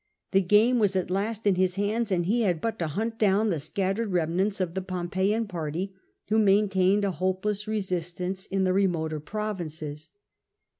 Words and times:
The 0.31 0.41
game 0.41 0.79
was 0.79 0.95
at 0.95 1.11
last 1.11 1.45
in 1.45 1.53
his 1.53 1.75
hands, 1.75 2.11
and 2.11 2.25
he 2.25 2.41
had 2.41 2.59
but 2.59 2.79
to 2.79 2.87
hunt 2.87 3.19
down 3.19 3.51
the 3.51 3.59
scattered 3.59 4.11
remnants 4.11 4.59
of 4.59 4.73
the 4.73 4.81
Pompeian 4.81 5.45
party, 5.45 5.93
who 6.29 6.39
main 6.39 6.69
tained 6.69 7.03
a 7.03 7.11
hopeless 7.11 7.67
resistance 7.67 8.47
in 8.47 8.63
ih© 8.63 8.73
remoter 8.73 9.19
provinces. 9.19 10.09